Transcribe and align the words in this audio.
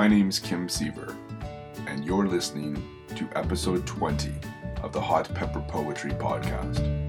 My 0.00 0.08
name 0.08 0.30
is 0.30 0.38
Kim 0.38 0.66
Siever, 0.66 1.14
and 1.86 2.06
you're 2.06 2.26
listening 2.26 2.82
to 3.16 3.28
episode 3.36 3.86
20 3.86 4.32
of 4.82 4.94
the 4.94 5.00
Hot 5.02 5.28
Pepper 5.34 5.62
Poetry 5.68 6.12
Podcast. 6.12 6.99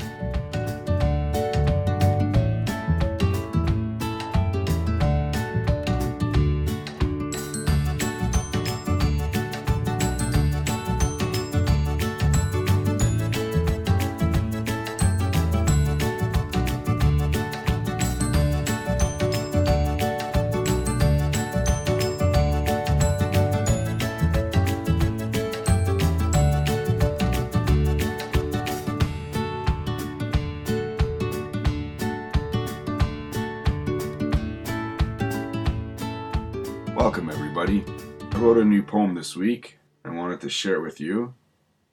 Everybody. 37.61 37.94
I 38.31 38.39
wrote 38.39 38.58
a 38.58 38.66
new 38.66 38.81
poem 38.81 39.14
this 39.14 39.36
week 39.36 39.78
and 40.03 40.17
wanted 40.17 40.42
to 40.42 40.50
share 40.50 40.78
it 40.78 40.81
with 40.81 41.00
you 41.00 41.36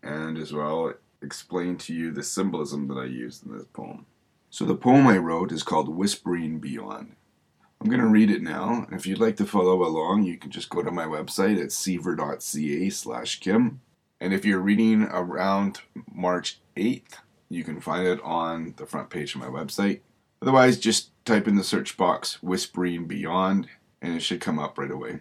and 0.03 0.39
as 0.39 0.51
well 0.51 0.95
explain 1.21 1.77
to 1.79 1.93
you 1.93 2.11
the 2.11 2.23
symbolism 2.23 2.89
that 2.89 2.95
I 2.95 3.05
used 3.05 3.45
in 3.45 3.53
this 3.53 3.67
poem. 3.75 4.07
So, 4.49 4.65
the 4.65 4.75
poem 4.75 5.07
I 5.07 5.19
wrote 5.19 5.53
is 5.53 5.63
called 5.63 5.95
Whispering 5.95 6.59
Beyond. 6.59 7.17
I'm 7.83 7.91
going 7.91 8.01
to 8.01 8.07
read 8.07 8.31
it 8.31 8.41
now. 8.41 8.87
If 8.91 9.07
you'd 9.07 9.21
like 9.21 9.37
to 9.37 9.47
follow 9.47 9.83
along, 9.83 10.23
you 10.23 10.39
can 10.39 10.51
just 10.51 10.71
go 10.71 10.83
to 10.83 10.91
my 10.91 11.05
website 11.05 11.61
at 11.61 11.69
siever.ca 11.69 12.89
slash 12.89 13.41
Kim. 13.41 13.83
And 14.23 14.33
if 14.33 14.47
you're 14.47 14.61
reading 14.61 15.03
around 15.03 15.81
March 16.11 16.61
8th, 16.79 17.19
you 17.51 17.63
can 17.63 17.83
find 17.83 18.07
it 18.07 18.23
on 18.23 18.73
the 18.79 18.87
front 18.87 19.11
page 19.11 19.35
of 19.35 19.43
my 19.43 19.49
website. 19.49 20.01
Otherwise, 20.41 20.79
just 20.79 21.11
type 21.27 21.47
in 21.47 21.57
the 21.57 21.65
search 21.65 21.99
box 21.99 22.43
Whispering 22.43 23.05
Beyond 23.05 23.69
and 24.01 24.15
it 24.15 24.21
should 24.21 24.41
come 24.41 24.59
up 24.59 24.79
right 24.79 24.91
away. 24.91 25.21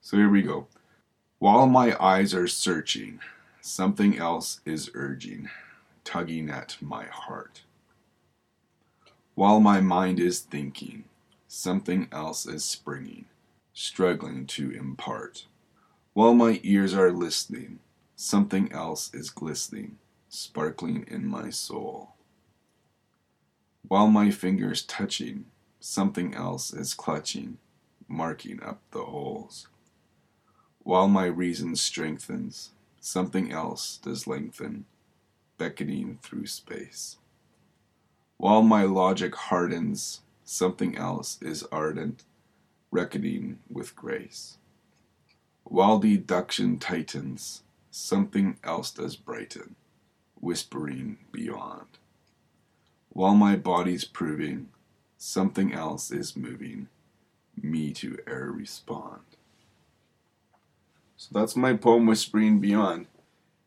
So 0.00 0.16
here 0.16 0.30
we 0.30 0.42
go. 0.42 0.66
While 1.38 1.66
my 1.66 1.96
eyes 2.02 2.34
are 2.34 2.48
searching, 2.48 3.20
something 3.60 4.18
else 4.18 4.60
is 4.64 4.90
urging, 4.94 5.48
tugging 6.04 6.50
at 6.50 6.76
my 6.80 7.04
heart. 7.06 7.62
While 9.34 9.60
my 9.60 9.80
mind 9.80 10.18
is 10.18 10.40
thinking, 10.40 11.04
something 11.46 12.08
else 12.10 12.46
is 12.46 12.64
springing, 12.64 13.26
struggling 13.72 14.46
to 14.46 14.70
impart. 14.70 15.46
While 16.12 16.34
my 16.34 16.58
ears 16.64 16.94
are 16.94 17.12
listening, 17.12 17.78
something 18.16 18.72
else 18.72 19.14
is 19.14 19.30
glistening, 19.30 19.98
sparkling 20.28 21.04
in 21.06 21.26
my 21.26 21.50
soul. 21.50 22.14
While 23.86 24.08
my 24.08 24.30
fingers 24.30 24.82
touching, 24.82 25.44
something 25.78 26.34
else 26.34 26.72
is 26.72 26.94
clutching, 26.94 27.58
marking 28.08 28.60
up 28.62 28.80
the 28.90 29.04
holes. 29.04 29.68
While 30.88 31.08
my 31.08 31.26
reason 31.26 31.76
strengthens, 31.76 32.70
something 32.98 33.52
else 33.52 33.98
does 33.98 34.26
lengthen, 34.26 34.86
beckoning 35.58 36.18
through 36.22 36.46
space. 36.46 37.18
While 38.38 38.62
my 38.62 38.84
logic 38.84 39.34
hardens, 39.34 40.22
something 40.44 40.96
else 40.96 41.42
is 41.42 41.62
ardent, 41.64 42.24
reckoning 42.90 43.58
with 43.70 43.94
grace. 43.94 44.56
While 45.64 45.98
deduction 45.98 46.78
tightens, 46.78 47.64
something 47.90 48.56
else 48.64 48.90
does 48.90 49.14
brighten, 49.14 49.76
whispering 50.36 51.18
beyond. 51.30 51.98
While 53.10 53.34
my 53.34 53.56
body's 53.56 54.06
proving, 54.06 54.70
something 55.18 55.74
else 55.74 56.10
is 56.10 56.34
moving, 56.34 56.88
me 57.60 57.92
to 57.92 58.16
e'er 58.26 58.50
respond. 58.50 59.20
So 61.20 61.30
that's 61.32 61.56
my 61.56 61.74
poem, 61.74 62.06
Whispering 62.06 62.60
Beyond. 62.60 63.08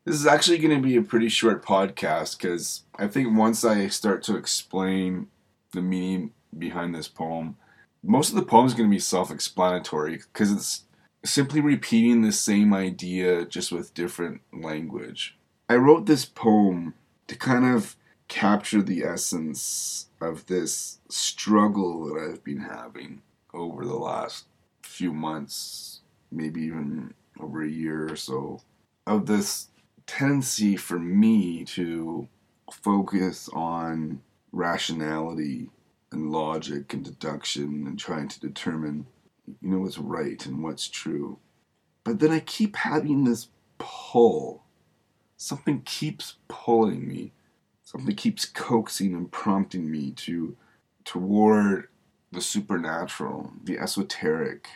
This 0.06 0.14
is 0.14 0.26
actually 0.26 0.56
going 0.56 0.74
to 0.74 0.82
be 0.82 0.96
a 0.96 1.02
pretty 1.02 1.28
short 1.28 1.62
podcast 1.62 2.38
because 2.38 2.84
I 2.96 3.06
think 3.08 3.36
once 3.36 3.62
I 3.62 3.88
start 3.88 4.22
to 4.22 4.36
explain 4.36 5.26
the 5.72 5.82
meaning 5.82 6.32
behind 6.58 6.94
this 6.94 7.08
poem, 7.08 7.58
most 8.02 8.30
of 8.30 8.36
the 8.36 8.42
poem 8.42 8.64
is 8.64 8.72
going 8.72 8.88
to 8.88 8.94
be 8.94 8.98
self 8.98 9.30
explanatory 9.30 10.16
because 10.16 10.50
it's 10.50 10.84
simply 11.26 11.60
repeating 11.60 12.22
the 12.22 12.32
same 12.32 12.72
idea 12.72 13.44
just 13.44 13.70
with 13.70 13.92
different 13.92 14.40
language. 14.50 15.36
I 15.68 15.74
wrote 15.74 16.06
this 16.06 16.24
poem 16.24 16.94
to 17.26 17.36
kind 17.36 17.66
of 17.66 17.96
capture 18.28 18.80
the 18.80 19.04
essence 19.04 20.06
of 20.22 20.46
this 20.46 21.00
struggle 21.10 22.06
that 22.06 22.18
I've 22.18 22.42
been 22.42 22.60
having 22.60 23.20
over 23.52 23.84
the 23.84 23.98
last 23.98 24.46
few 24.80 25.12
months, 25.12 26.00
maybe 26.30 26.62
even 26.62 27.12
over 27.42 27.62
a 27.62 27.68
year 27.68 28.10
or 28.10 28.16
so, 28.16 28.60
of 29.06 29.26
this 29.26 29.68
tendency 30.06 30.76
for 30.76 30.98
me 30.98 31.64
to 31.64 32.28
focus 32.70 33.48
on 33.52 34.20
rationality 34.52 35.70
and 36.10 36.30
logic 36.30 36.92
and 36.92 37.04
deduction 37.04 37.86
and 37.86 37.98
trying 37.98 38.28
to 38.28 38.40
determine, 38.40 39.06
you 39.60 39.70
know, 39.70 39.78
what's 39.78 39.98
right 39.98 40.44
and 40.46 40.62
what's 40.62 40.88
true. 40.88 41.38
But 42.04 42.18
then 42.18 42.30
I 42.30 42.40
keep 42.40 42.76
having 42.76 43.24
this 43.24 43.48
pull. 43.78 44.64
Something 45.36 45.82
keeps 45.82 46.36
pulling 46.48 47.08
me. 47.08 47.32
Something 47.82 48.14
keeps 48.14 48.44
coaxing 48.44 49.14
and 49.14 49.30
prompting 49.30 49.90
me 49.90 50.12
to 50.12 50.56
toward 51.04 51.88
the 52.30 52.40
supernatural, 52.40 53.52
the 53.64 53.78
esoteric, 53.78 54.68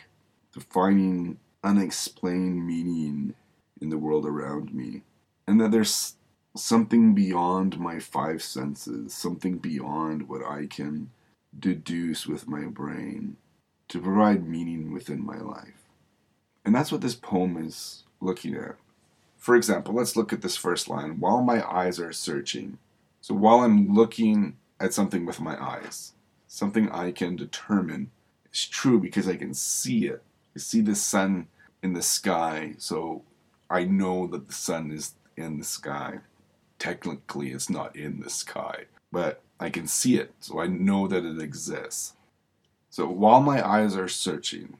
to 0.53 0.59
finding 0.59 1.39
unexplained 1.63 2.65
meaning 2.65 3.33
in 3.81 3.89
the 3.89 3.97
world 3.97 4.25
around 4.25 4.73
me. 4.73 5.03
And 5.47 5.59
that 5.61 5.71
there's 5.71 6.15
something 6.55 7.13
beyond 7.13 7.79
my 7.79 7.99
five 7.99 8.41
senses, 8.41 9.13
something 9.13 9.57
beyond 9.57 10.27
what 10.27 10.43
I 10.43 10.67
can 10.67 11.11
deduce 11.57 12.27
with 12.27 12.47
my 12.47 12.65
brain 12.65 13.37
to 13.89 14.01
provide 14.01 14.47
meaning 14.47 14.91
within 14.91 15.25
my 15.25 15.37
life. 15.37 15.87
And 16.65 16.75
that's 16.75 16.91
what 16.91 17.01
this 17.01 17.15
poem 17.15 17.57
is 17.57 18.03
looking 18.19 18.55
at. 18.55 18.75
For 19.37 19.55
example, 19.55 19.93
let's 19.93 20.15
look 20.15 20.33
at 20.33 20.41
this 20.41 20.57
first 20.57 20.89
line 20.89 21.19
while 21.19 21.41
my 21.41 21.65
eyes 21.65 21.99
are 21.99 22.11
searching. 22.11 22.79
So 23.21 23.33
while 23.33 23.59
I'm 23.59 23.93
looking 23.93 24.57
at 24.79 24.93
something 24.93 25.25
with 25.25 25.39
my 25.39 25.61
eyes, 25.61 26.13
something 26.47 26.89
I 26.91 27.11
can 27.11 27.35
determine 27.35 28.11
is 28.53 28.65
true 28.65 28.99
because 28.99 29.27
I 29.27 29.35
can 29.35 29.53
see 29.53 30.07
it. 30.07 30.23
I 30.57 30.59
see 30.59 30.81
the 30.81 30.95
sun 30.95 31.49
in 31.83 31.93
the 31.93 32.01
sky, 32.01 32.73
so 32.79 33.21
I 33.69 33.83
know 33.83 34.25
that 34.25 34.47
the 34.47 34.55
sun 34.55 34.89
is 34.89 35.13
in 35.35 35.59
the 35.59 35.63
sky. 35.63 36.21
Technically, 36.79 37.51
it's 37.51 37.69
not 37.69 37.95
in 37.95 38.21
the 38.21 38.29
sky, 38.31 38.85
but 39.11 39.43
I 39.59 39.69
can 39.69 39.85
see 39.85 40.15
it, 40.15 40.33
so 40.39 40.59
I 40.59 40.65
know 40.65 41.07
that 41.09 41.23
it 41.23 41.39
exists. 41.39 42.13
So 42.89 43.05
while 43.05 43.39
my 43.39 43.63
eyes 43.63 43.95
are 43.95 44.07
searching, 44.07 44.77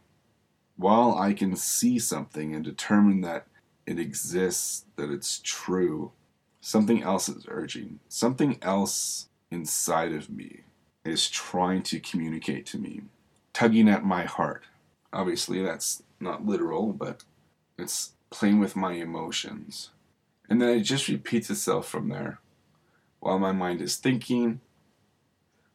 while 0.77 1.15
I 1.15 1.33
can 1.33 1.55
see 1.55 1.99
something 1.99 2.55
and 2.55 2.65
determine 2.65 3.21
that 3.21 3.45
it 3.85 3.99
exists, 3.99 4.85
that 4.95 5.11
it's 5.11 5.39
true, 5.43 6.11
something 6.59 7.03
else 7.03 7.29
is 7.29 7.45
urging, 7.47 7.99
something 8.09 8.57
else 8.63 9.27
inside 9.51 10.13
of 10.13 10.27
me 10.27 10.61
is 11.05 11.29
trying 11.29 11.83
to 11.83 11.99
communicate 11.99 12.65
to 12.65 12.79
me, 12.79 13.01
tugging 13.53 13.87
at 13.87 14.03
my 14.03 14.23
heart. 14.23 14.63
Obviously, 15.13 15.61
that's 15.61 16.03
not 16.19 16.45
literal, 16.45 16.93
but 16.93 17.23
it's 17.77 18.13
playing 18.29 18.59
with 18.59 18.75
my 18.75 18.93
emotions. 18.93 19.91
And 20.49 20.61
then 20.61 20.69
it 20.69 20.81
just 20.81 21.07
repeats 21.07 21.49
itself 21.49 21.87
from 21.87 22.09
there. 22.09 22.39
While 23.19 23.39
my 23.39 23.51
mind 23.51 23.81
is 23.81 23.95
thinking, 23.95 24.61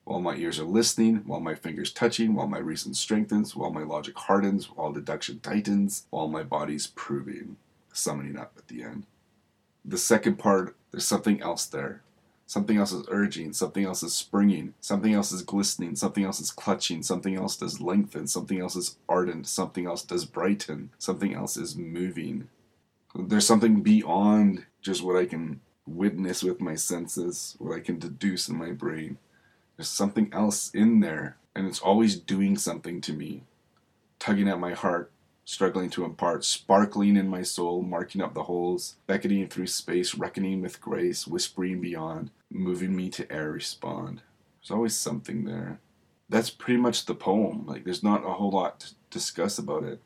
while 0.05 0.21
my 0.21 0.35
ears 0.37 0.59
are 0.59 0.65
listening, 0.65 1.23
while 1.27 1.41
my 1.41 1.55
fingers 1.55 1.93
touching, 1.93 2.35
while 2.35 2.47
my 2.47 2.59
reason 2.59 2.95
strengthens, 2.95 3.55
while 3.55 3.71
my 3.71 3.83
logic 3.83 4.19
hardens, 4.19 4.67
while 4.67 4.93
deduction 4.93 5.41
tightens, 5.41 6.07
while 6.11 6.29
my 6.29 6.43
body's 6.43 6.89
proving, 6.89 7.57
summoning 7.93 8.37
up 8.37 8.53
at 8.57 8.69
the 8.69 8.83
end. 8.83 9.07
The 9.85 9.99
second 9.99 10.39
part, 10.39 10.77
there's 10.91 11.07
something 11.07 11.41
else 11.41 11.67
there. 11.67 12.03
Something 12.47 12.77
else 12.77 12.93
is 12.93 13.07
urging, 13.09 13.53
something 13.53 13.85
else 13.85 14.03
is 14.03 14.13
springing, 14.13 14.75
something 14.81 15.15
else 15.15 15.33
is 15.33 15.43
glistening, 15.43 15.97
something 15.97 16.25
else 16.25 16.41
is 16.41 16.51
clutching, 16.51 17.03
something 17.03 17.35
else 17.35 17.57
does 17.57 17.81
lengthen, 17.81 18.27
something 18.27 18.61
else 18.61 18.77
is 18.77 18.97
ardent, 19.09 19.47
something 19.47 19.87
else 19.87 20.03
does 20.03 20.27
brighten, 20.27 20.91
something 20.99 21.35
else 21.35 21.57
is 21.57 21.77
moving. 21.77 22.49
There's 23.15 23.47
something 23.47 23.83
beyond 23.83 24.67
just 24.83 25.03
what 25.03 25.17
I 25.17 25.25
can 25.25 25.61
witness 25.87 26.43
with 26.43 26.61
my 26.61 26.75
senses, 26.75 27.57
what 27.59 27.75
I 27.75 27.81
can 27.81 27.99
deduce 27.99 28.49
in 28.49 28.57
my 28.57 28.73
brain. 28.73 29.19
There's 29.77 29.89
something 29.89 30.29
else 30.33 30.71
in 30.75 31.01
there, 31.01 31.37
and 31.55 31.67
it's 31.67 31.81
always 31.81 32.17
doing 32.17 32.57
something 32.59 33.01
to 33.03 33.13
me, 33.13 33.45
tugging 34.19 34.49
at 34.49 34.61
my 34.61 34.73
heart, 34.73 35.11
struggling 35.45 35.91
to 35.91 36.05
impart, 36.05 36.45
sparkling 36.45 37.17
in 37.17 37.29
my 37.29 37.43
soul, 37.43 37.83
marking 37.83 38.21
up 38.21 38.35
the 38.35 38.45
holes, 38.45 38.97
beckoning 39.07 39.49
through 39.49 39.67
space, 39.67 40.15
reckoning 40.15 40.61
with 40.63 40.81
grace, 40.81 41.27
whispering 41.27 41.81
beyond, 41.81 42.31
moving 42.51 42.95
me 42.95 43.09
to 43.11 43.27
e'er 43.33 43.53
respond. 43.53 44.23
There's 44.61 44.71
always 44.71 44.97
something 44.97 45.45
there. 45.45 45.81
That's 46.29 46.51
pretty 46.51 46.81
much 46.81 47.05
the 47.05 47.15
poem. 47.15 47.67
Like, 47.67 47.85
there's 47.85 48.03
not 48.03 48.25
a 48.25 48.33
whole 48.33 48.53
lot 48.53 48.81
to 48.81 48.95
discuss 49.11 49.59
about 49.59 49.85
it. 49.85 50.01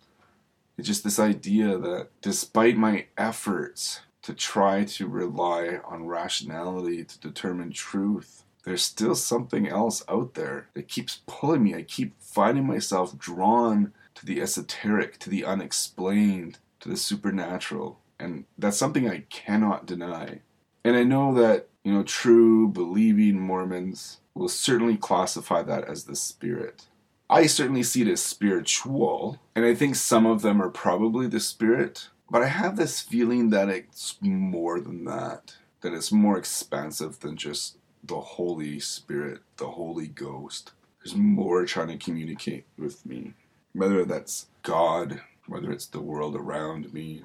It's 0.78 0.88
just 0.88 1.04
this 1.04 1.18
idea 1.18 1.78
that 1.78 2.08
despite 2.20 2.76
my 2.76 3.06
efforts 3.16 4.00
to 4.22 4.34
try 4.34 4.84
to 4.84 5.06
rely 5.06 5.80
on 5.84 6.06
rationality 6.06 7.04
to 7.04 7.20
determine 7.20 7.70
truth, 7.70 8.44
there's 8.64 8.82
still 8.82 9.14
something 9.14 9.68
else 9.68 10.02
out 10.08 10.34
there 10.34 10.66
that 10.74 10.88
keeps 10.88 11.20
pulling 11.26 11.62
me. 11.62 11.74
I 11.74 11.82
keep 11.82 12.14
finding 12.20 12.66
myself 12.66 13.16
drawn 13.16 13.92
to 14.16 14.26
the 14.26 14.40
esoteric, 14.40 15.18
to 15.20 15.30
the 15.30 15.44
unexplained, 15.44 16.58
to 16.80 16.88
the 16.88 16.96
supernatural. 16.96 18.00
And 18.18 18.44
that's 18.58 18.76
something 18.76 19.08
I 19.08 19.24
cannot 19.30 19.86
deny. 19.86 20.40
And 20.84 20.96
I 20.96 21.04
know 21.04 21.34
that, 21.34 21.68
you 21.84 21.92
know, 21.92 22.02
true 22.02 22.68
believing 22.68 23.38
Mormons 23.38 24.20
will 24.34 24.48
certainly 24.48 24.96
classify 24.96 25.62
that 25.62 25.84
as 25.84 26.04
the 26.04 26.16
spirit. 26.16 26.86
I 27.28 27.46
certainly 27.46 27.82
see 27.82 28.02
it 28.02 28.08
as 28.08 28.22
spiritual, 28.22 29.40
and 29.56 29.64
I 29.64 29.74
think 29.74 29.96
some 29.96 30.26
of 30.26 30.42
them 30.42 30.62
are 30.62 30.69
probably 30.69 31.26
the 31.26 31.40
spirit, 31.40 32.08
but 32.30 32.42
I 32.42 32.46
have 32.46 32.76
this 32.76 33.00
feeling 33.00 33.50
that 33.50 33.69
it's 33.69 34.16
more 34.20 34.78
than 34.78 35.04
that, 35.06 35.56
that 35.80 35.92
it's 35.92 36.12
more 36.12 36.38
expansive 36.38 37.19
than 37.20 37.36
just 37.36 37.78
the 38.04 38.20
Holy 38.20 38.78
Spirit, 38.78 39.40
the 39.56 39.66
Holy 39.66 40.06
Ghost. 40.06 40.70
There's 41.00 41.16
more 41.16 41.64
trying 41.66 41.88
to 41.88 41.98
communicate 41.98 42.66
with 42.78 43.04
me 43.04 43.34
whether 43.76 44.05
that's 44.06 44.46
God, 44.62 45.20
whether 45.46 45.70
it's 45.70 45.87
the 45.87 46.00
world 46.00 46.34
around 46.34 46.93
me, 46.94 47.23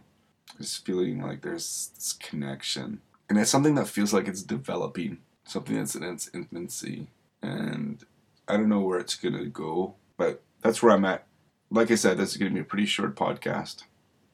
just 0.57 0.85
feeling 0.85 1.21
like 1.21 1.41
there's 1.41 1.91
this 1.95 2.13
connection. 2.13 2.99
And 3.29 3.39
it's 3.39 3.49
something 3.49 3.75
that 3.75 3.87
feels 3.87 4.13
like 4.13 4.27
it's 4.27 4.43
developing, 4.43 5.19
something 5.45 5.77
that's 5.77 5.95
in 5.95 6.03
its 6.03 6.29
infancy. 6.33 7.07
And 7.41 8.03
I 8.49 8.57
don't 8.57 8.67
know 8.67 8.81
where 8.81 8.99
it's 8.99 9.15
going 9.15 9.37
to 9.37 9.45
go, 9.45 9.95
but 10.17 10.43
that's 10.61 10.83
where 10.83 10.91
I'm 10.91 11.05
at. 11.05 11.25
Like 11.69 11.89
I 11.89 11.95
said, 11.95 12.17
this 12.17 12.31
is 12.31 12.37
going 12.37 12.51
to 12.51 12.55
be 12.55 12.61
a 12.61 12.65
pretty 12.65 12.85
short 12.85 13.15
podcast. 13.15 13.83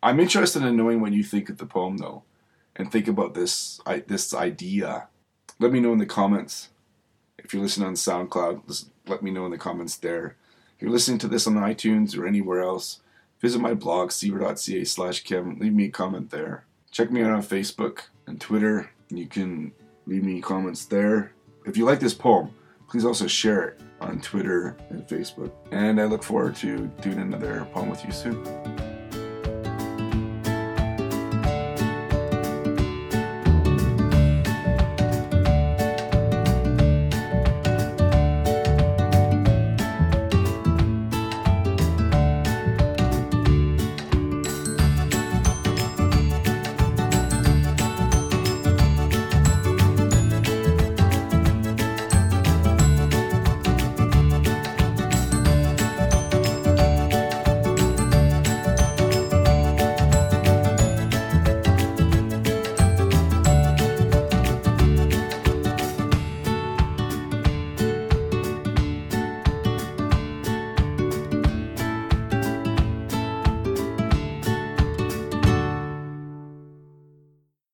I'm 0.02 0.20
interested 0.20 0.64
in 0.64 0.76
knowing 0.76 1.02
what 1.02 1.14
you 1.14 1.24
think 1.24 1.50
of 1.50 1.58
the 1.58 1.68
poem, 1.68 1.98
though, 1.98 2.24
and 2.76 2.92
think 2.92 3.08
about 3.08 3.36
this 3.36 3.80
I, 3.86 4.00
this 4.00 4.34
idea. 4.34 5.08
Let 5.60 5.72
me 5.72 5.80
know 5.80 5.94
in 5.94 6.00
the 6.00 6.06
comments. 6.08 6.70
If 7.38 7.54
you're 7.54 7.62
listening 7.62 7.88
on 7.88 7.94
SoundCloud, 7.94 8.86
let 9.06 9.22
me 9.22 9.30
know 9.30 9.46
in 9.46 9.52
the 9.52 9.58
comments 9.58 9.98
there. 9.98 10.36
If 10.78 10.84
you're 10.84 10.92
listening 10.92 11.18
to 11.20 11.28
this 11.28 11.48
on 11.48 11.56
iTunes 11.56 12.16
or 12.16 12.28
anywhere 12.28 12.62
else, 12.62 13.00
visit 13.42 13.60
my 13.60 13.74
blog, 13.74 14.10
siever.ca 14.10 14.84
slash 14.84 15.24
Kim. 15.24 15.58
Leave 15.58 15.74
me 15.74 15.86
a 15.86 15.90
comment 15.90 16.30
there. 16.30 16.66
Check 16.92 17.10
me 17.10 17.24
out 17.24 17.32
on 17.32 17.42
Facebook 17.42 18.02
and 18.28 18.40
Twitter. 18.40 18.92
You 19.10 19.26
can 19.26 19.72
leave 20.06 20.24
me 20.24 20.40
comments 20.40 20.86
there. 20.86 21.32
If 21.66 21.78
you 21.78 21.86
like 21.86 22.00
this 22.00 22.14
poem, 22.14 22.52
please 22.88 23.06
also 23.06 23.26
share 23.26 23.70
it 23.70 23.82
on 24.02 24.22
Twitter 24.22 24.78
and 24.92 25.02
Facebook. 25.08 25.52
And 25.72 26.00
I 26.00 26.06
look 26.06 26.22
forward 26.22 26.56
to 26.58 26.86
doing 27.02 27.18
another 27.18 27.68
poem 27.74 27.90
with 27.90 28.06
you 28.06 28.12
soon. 28.12 28.87